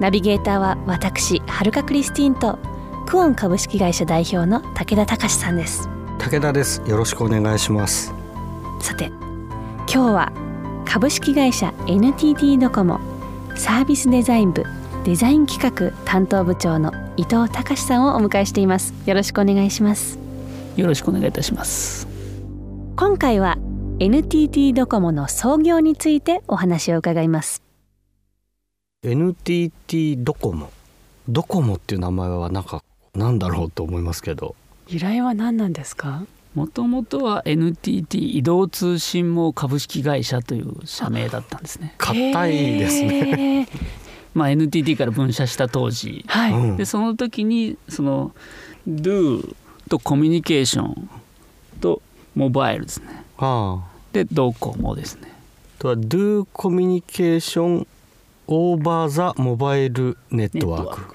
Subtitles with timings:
[0.00, 2.58] ナビゲーターは私はるかクリスティンと
[3.06, 5.88] クオン株式会社代表の武田隆さんです。
[6.18, 6.82] 武田です。
[6.86, 8.12] よろしくお願いします。
[8.80, 10.32] さて今日は
[10.84, 13.00] 株式会社 NTT ドコモ
[13.54, 14.64] サービスデザイン部
[15.04, 18.94] デザイン企画担当部長の伊藤隆さんをお迎えしています。
[19.06, 20.18] よろしくお願いします。
[20.76, 22.06] よろしくお願いいたします。
[22.96, 23.58] 今回は
[23.98, 27.62] NTT ドコモの創業についてお話を伺います
[29.04, 30.70] NTT ドコモ。
[31.28, 32.84] ドコモっていう名前はなんか
[33.16, 34.54] なんだろうと思いますけど。
[34.86, 36.22] 由来は何なんですか？
[36.54, 41.94] もともとは NTT 移動通信網株式会社という社名だったんですね。
[41.98, 43.68] 硬いですね。
[44.34, 46.76] まあ NTT から分社した当時、はい、うん。
[46.76, 48.32] でその時にその
[48.88, 49.56] Do
[49.88, 51.10] とコミュニケーション
[51.80, 52.00] と
[52.36, 53.24] モバイルですね。
[53.38, 53.92] ああ。
[54.12, 55.22] でドコモですね。
[55.80, 56.46] とは Do
[58.46, 61.14] Communication Over the Mobile Network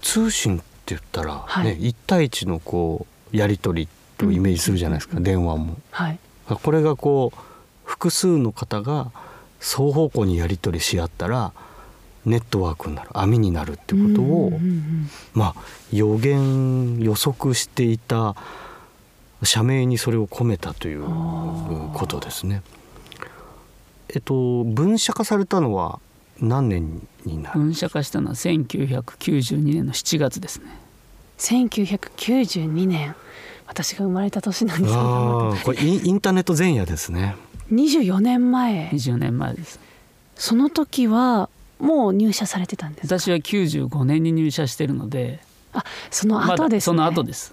[0.00, 1.78] 通信って言ったら、ねはい。
[1.78, 3.88] 1対1のこうやり取り
[4.18, 5.76] とイメージするじゃないですか、電話も。
[5.90, 6.18] はい。
[6.46, 7.38] これがこう
[7.84, 9.10] 複数の方が
[9.58, 11.52] 双方向にやり取りし合ったら
[12.26, 18.36] ネットワークになる網になるってことを、うんうんうんまあ予言予測していた
[19.42, 21.04] 社名にそれを込めたという
[21.94, 22.62] ことですね。
[24.08, 26.00] えっと分社化されたのは
[26.40, 30.66] 何年になる、分社化したのは1992年の7月ですね。
[31.38, 33.14] 1992年。
[33.66, 35.52] 私が生まれた年なんですけあど。
[35.54, 37.36] あこれインインターネット前夜ですね。
[37.72, 38.90] 24年前。
[38.92, 39.80] 20年前です。
[40.34, 43.18] その時はもう入社されてたんですか？
[43.18, 45.40] 私は95年に入社してるので。
[45.72, 47.52] あその後ですね、その後です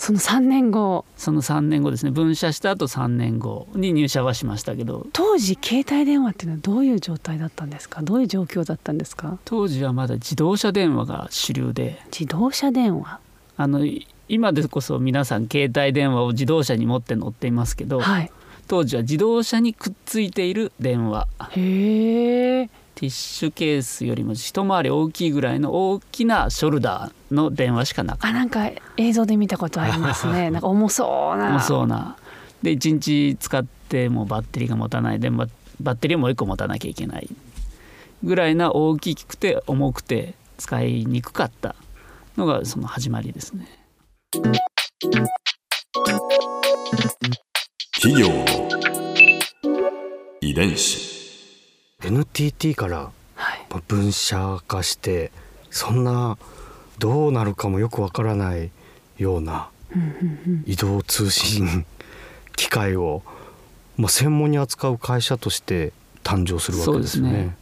[0.00, 1.04] その3年後。
[1.18, 2.10] その3年後ですね。
[2.10, 5.06] 分社した後3年後に入社はしましたけど。
[5.12, 8.00] 当時携帯電話っていうのはどういう状態だったんですか？
[8.00, 9.38] どういう状況だったんですか？
[9.44, 12.00] 当時はまだ自動車電話が主流で。
[12.06, 13.20] 自動車電話？
[13.58, 18.30] あのい今でこそ皆さん携帯電話を自動車に持って乗っていますけど、はい。
[18.68, 21.28] 当時は自動車にくっついている電話。
[21.50, 32.18] へえティッシュケースよりも一回り大きいぐらいの大きなショルダーの電話しかなかっあなんか映像で見たことありますね なんか重そうなた重そうな
[32.62, 35.46] で1日使ってもうバッテリーが持たないでバ
[35.80, 37.28] バッテリーをもう1個持たなきゃいけない
[38.22, 41.74] ぐらいな大きくて重くて使いにくかった
[42.36, 43.66] のがその始まりですね。
[47.94, 48.44] 企業の
[50.42, 51.19] 遺伝子。
[52.02, 53.10] NTT から
[53.88, 55.30] 分社化して
[55.70, 56.38] そんな
[56.98, 58.70] どうなるかもよくわからない
[59.18, 59.68] ような
[60.66, 61.86] 移動通信
[62.56, 63.22] 機械を、
[63.96, 67.56] まあ、専門に扱う会社として誕生するわけですよね。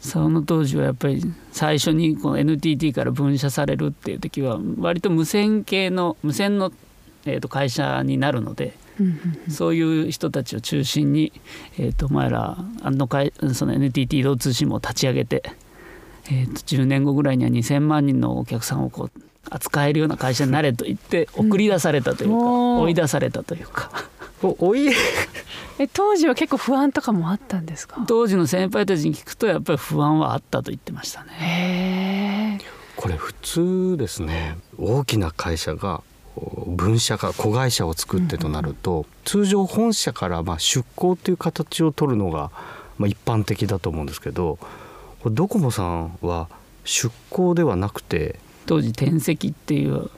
[0.00, 1.22] その当時はやっぱり
[1.52, 6.72] 最初にこの NTT から分社されるっていう時は割と無線系の無線の、
[7.24, 8.74] えー、と会社になるので
[9.48, 11.32] そういう人たちを中心に、
[11.78, 15.42] えー、とお前らあの会その NTT 移動通信網を立ち上げて、
[16.26, 19.20] えー、と10年後ぐらいには2,000万人のお客さんをこう
[19.50, 22.80] 扱えるような会社になれと言って送り出されたというか、おー。
[22.82, 23.90] 追い出されたというか。
[24.42, 24.88] おおい？
[25.78, 28.04] え当時は結構不安とかもあったんですか？
[28.06, 32.60] 当時の先輩たちに聞くとやっぱり不安はあったと言ってましたね。
[32.96, 34.56] これ普通ですね。
[34.78, 36.02] 大きな会社がお
[36.36, 42.50] 分社化子会社を作ってとなると、通常本社からまあ出向という形を取るのが
[42.98, 44.58] まあ一般的だと思うんですけど
[45.20, 46.48] これドコモさんは
[46.84, 50.10] 出向ではなくて当時転籍っていう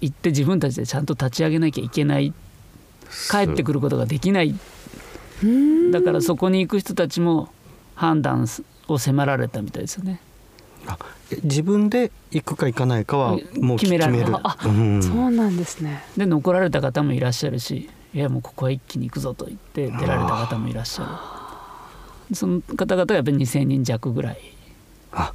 [0.00, 2.32] 行って自分たちでちゃんと立ち上げなきゃいけない
[3.30, 4.54] 帰ってくることができない。
[5.92, 7.50] だからそこに行く人たちも
[7.94, 8.46] 判断
[8.88, 10.20] を迫られたみたいですよね。
[11.42, 14.34] 自分で行くか行かないかはもう決められる。
[14.42, 15.02] あうん。
[15.02, 16.04] そうなんですね。
[16.16, 21.04] で残られた方もいらっしゃるしいやもうここは一気に行くぞと言って出られた方もいらっしゃ
[22.30, 22.34] る。
[22.34, 24.38] その方々はやっぱり2,000人弱ぐらい
[25.12, 25.32] あ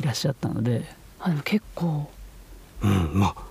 [0.00, 0.84] いらっしゃったので。
[1.20, 2.10] あでも結構。
[2.82, 3.42] うんまあ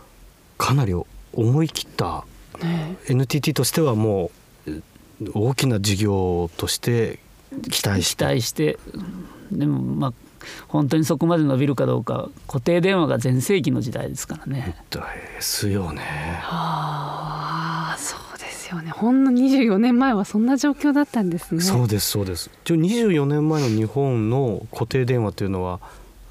[0.58, 0.94] かなり
[1.34, 2.26] 思い切った
[2.62, 2.98] ね。
[3.08, 4.32] NTT としてはも
[4.68, 4.82] うえ
[5.34, 7.20] 大きな事業として
[7.70, 8.78] 期待し期て待して
[9.52, 10.14] でもまあ
[10.68, 14.76] 本当にそこまで伸びるかどうか固定電話が全盛期の時代ですからね。
[14.90, 15.02] で
[15.40, 16.02] すよね。
[16.44, 21.62] はあそうですよねほんの24年前はそんな状況だったんですね。
[21.62, 22.50] そうですそうです。
[22.64, 25.80] 一応24年前の日本の固定電話っていうのは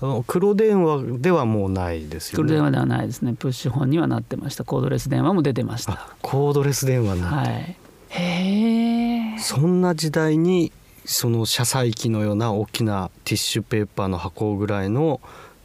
[0.03, 2.45] あの黒電話ではもうないですよね。
[2.45, 5.93] 黒電話ではないですねプッシュ本にはなってましたコードレス電話も出てました。
[5.93, 7.77] あコードレス電話はい
[8.09, 9.39] へえ。
[9.39, 10.73] そんな時代に
[11.11, 15.21] その車載機のような大きなティッシュペーパーの箱ぐらいの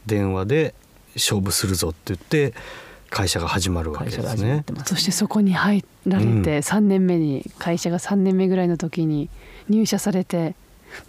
[0.07, 0.73] 電話で
[1.13, 2.55] 勝負するぞって言って
[3.11, 4.65] 会社が始まるわけですね。
[4.85, 9.29] そしてそこに入られうんて3年目に会社が3年目ぐらいの時に
[9.69, 10.55] 入社されて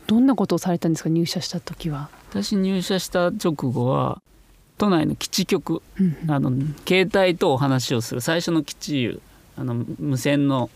[0.06, 2.10] どんなことをされたんですか入社した時は？
[2.28, 4.20] 私入社した直後は
[4.76, 6.52] 都内の基地局うんあの
[6.86, 8.20] 携帯とお話をする。
[8.20, 9.18] 最初の基地
[9.56, 10.68] あの無線の、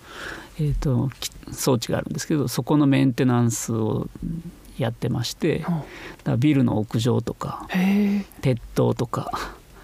[0.58, 4.08] えー、とき装置があるんですけどそこのメンテナンスを
[4.78, 5.74] やってましてだか
[6.24, 8.26] らビルの屋上とかへえ。
[8.40, 9.30] 鉄塔とか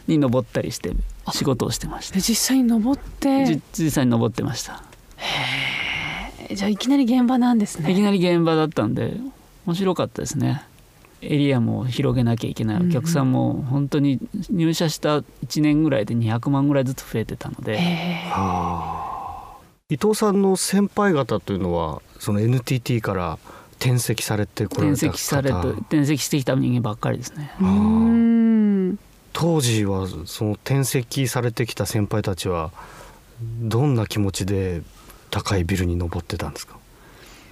[0.06, 0.92] に登ったりして
[1.32, 2.14] 仕事をしてました。
[2.14, 3.44] で実際に登って？
[3.44, 4.82] じ実際に登ってました。
[6.54, 7.90] じゃあいきなり現場なんですね。
[7.90, 9.16] いきなり現場だったんで
[9.66, 10.62] 面白かったですね。
[11.22, 12.86] エリアも広げなきゃいけない。
[12.86, 18.30] お客さんも本当に入社した1年ぐらいで200万ぐらいずつ増えてたので、へえ。
[19.88, 23.38] はあ伊藤さんの先輩方というのはその NTT から
[23.78, 25.18] 転籍されてこられ転た方？
[25.18, 27.52] 籍されて転籍してきた人間ばっかりですね。
[29.32, 32.72] 当時はその転籍されてきた先輩たちは
[33.60, 34.82] どんな気持ちで
[35.30, 36.78] 高いビルに登ってたんですか？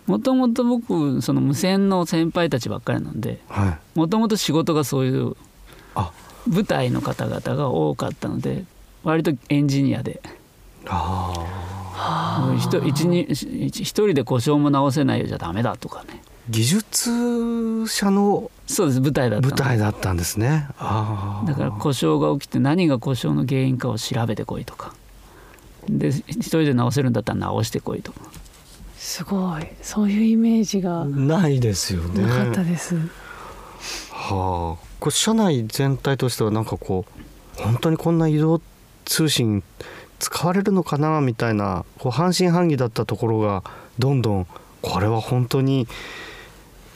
[0.07, 3.99] もともと僕その無線の先輩たちばっかりなんではい。
[3.99, 5.37] もともと仕事がそういう
[5.95, 6.11] あ。
[6.49, 8.65] 舞台の方々が多かったので
[9.05, 10.21] 割とエンジニアで。
[10.87, 11.47] あもう
[12.57, 12.81] 一
[13.83, 16.23] 一人で故障も直せないよじゃダメだとかね。
[16.51, 19.55] 技術者のそうです舞台だったの。
[19.55, 20.67] 舞台だったんですね。
[20.79, 24.95] だから故障が起きて何が故障の原因かを調べてこいとか。
[25.89, 28.21] で一人で直せるんだったら直してこいとか。
[28.99, 29.67] すごい。
[29.83, 32.23] そういうイメージがないですよね。
[32.23, 32.97] なかったです。
[34.11, 34.87] はあ。
[35.01, 37.05] これ社内全体としてはなんかこ
[37.59, 38.61] う本当にこんな移動
[39.05, 39.63] 通信
[40.19, 43.63] 使われるのかなみたいなこう半信半疑だったところが
[43.99, 44.47] どんどん
[44.83, 45.87] これは本当に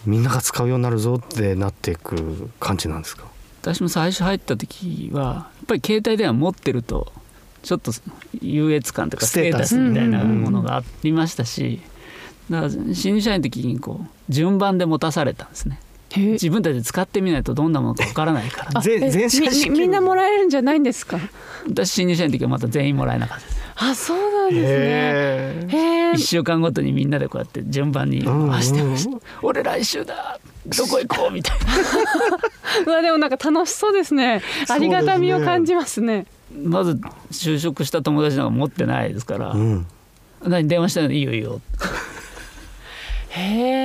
[0.07, 3.25] みんなが使うようになるぞってなっていく感じなんですか？
[3.63, 7.13] 私も最初入った時はやっぱり携帯電話持ってると
[7.63, 7.93] ちょっと
[8.41, 9.77] 優越感とかステータス。
[9.77, 11.81] みたいなものがありましたし
[12.49, 15.81] だから新入社員の時にこう順番で持たされたんですね
[16.17, 19.41] 自分たちで使ってみないとどんなものかわからないから全社
[19.71, 21.19] みみんなもらえるんじゃないんですか？
[21.69, 24.69] 私新入社員の時はまた全員もらえなかったですあそうなんですね。
[24.69, 26.19] へえへえ1。
[26.19, 31.59] 週間ごとにみんなでこうやって順番に回してました「俺来週だどこ行こう」みたい
[32.87, 34.43] な でもなんか楽しそうですね。
[34.69, 36.27] ありがたみを感じますね。
[36.65, 36.99] まず
[37.31, 39.87] 就職した友達なんか持ってないですからうん
[40.43, 41.13] 「何電話したの？
[41.13, 41.61] いいよいいよ」
[43.31, 43.78] へえ。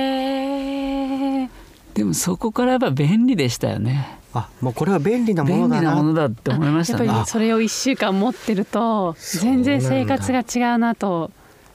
[1.94, 4.18] でもそこからやっぱ便利でしたよね。
[4.34, 7.06] あもうこれは便利なものだ便利なもなのだって思いましたね。
[7.06, 11.30] やっぱりそれを一週間持ってると全然生活が違うなと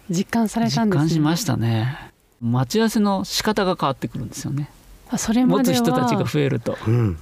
[0.10, 1.00] 実感されたん実です、ね。
[1.00, 2.12] 感しましたね。
[2.42, 4.70] 待ち合わせの仕方が変わってくるんですよね。
[5.10, 5.78] あそれま持では。
[5.78, 6.78] つ人たちが増えると。
[6.86, 7.18] うん。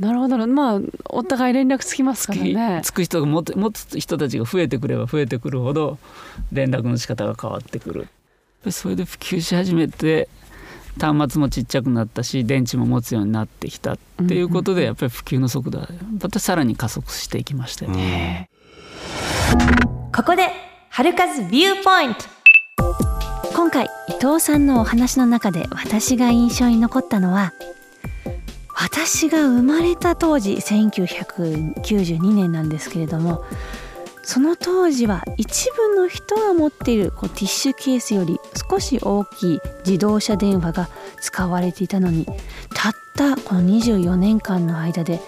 [0.00, 0.44] なるほど。
[0.48, 0.80] まあ
[1.10, 2.80] お互い連絡つきますからね。
[2.82, 5.98] つく人が持つ持つ人たちが増えてくれば増えてくるほど
[6.50, 8.08] 連絡の仕方が変わってくる。
[8.70, 10.28] それで普及し始めて
[11.00, 15.88] 端末もちっちゃくなったし電池も持つようになってきたっていうことでやっぱり普及の速度は
[16.20, 18.50] またさらに加速していきましたよね。
[20.14, 20.48] ここで
[20.90, 22.20] 春風ビューポイント。
[23.54, 27.52] 今回伊藤さんのお話の中で私が印象に残ったのは
[28.74, 33.44] 私が生まれた当時1992年なんですけれども
[34.22, 38.38] その当時は一部の人が持っているこうティッシュケースより
[38.70, 40.88] 少し大きい自動車電話が
[41.20, 42.26] 使われていたのに
[42.74, 45.20] たったこの24年間の間で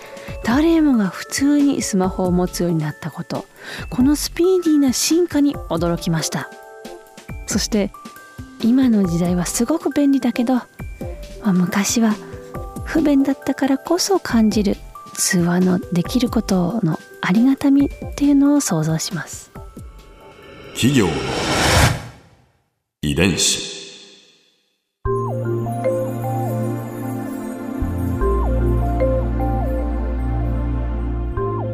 [0.44, 3.46] 誰もが普通にスマホを持つようになったこと
[3.90, 6.50] このスピーディーな進化に驚きました。
[7.46, 7.92] そして
[8.62, 10.64] 今の時代はすごく便利だけど、ま
[11.42, 12.14] あ昔は
[12.84, 14.76] 不便だったからこそ感じる
[15.14, 19.50] 通話のできることのありがたみっていうのを想像します。
[20.74, 21.12] 企業の
[23.00, 23.72] 遺伝子。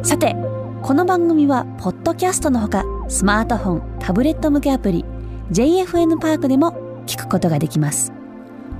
[0.03, 0.35] さて
[0.81, 5.03] この番組はポッドキャストのほかスマートフォンタブレット向けアプリ
[5.51, 8.13] JFN パークでも聞くことができます。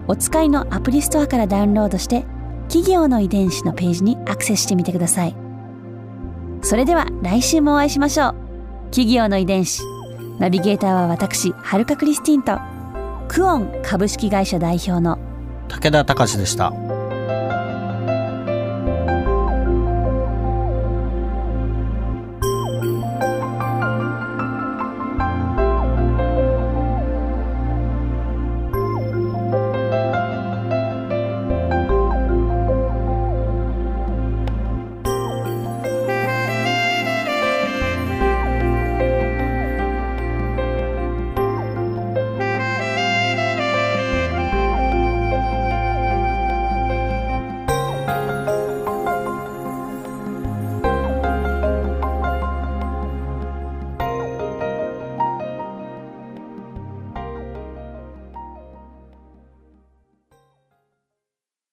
[0.08, 2.24] お使いのアプリストアからダウンロードして
[2.70, 5.36] 企業の遺伝子のページにアクセスしてみてください
[6.62, 8.36] それでは来週もお会いしましょう。
[8.92, 9.82] 企業の遺伝子
[10.38, 12.60] ナビゲーターは私はるかクリスティンと
[13.28, 15.18] クオン株式会社代表の
[15.70, 16.91] 武田隆でした。